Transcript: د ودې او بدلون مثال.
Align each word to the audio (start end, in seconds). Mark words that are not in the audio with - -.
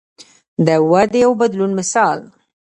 د 0.65 0.67
ودې 0.89 1.21
او 1.27 1.33
بدلون 1.41 1.71
مثال. 1.79 2.19